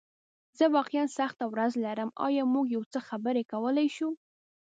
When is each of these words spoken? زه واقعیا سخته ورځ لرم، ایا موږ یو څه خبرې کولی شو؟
زه 0.57 0.65
واقعیا 0.75 1.05
سخته 1.17 1.45
ورځ 1.53 1.71
لرم، 1.85 2.09
ایا 2.25 2.43
موږ 2.53 2.65
یو 2.75 2.83
څه 2.93 2.99
خبرې 3.09 3.43
کولی 3.53 3.87
شو؟ 3.95 4.09